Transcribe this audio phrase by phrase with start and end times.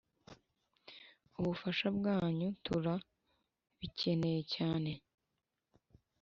[1.39, 2.93] ubufasha bwanyu tura
[3.79, 4.91] bikeneye cyane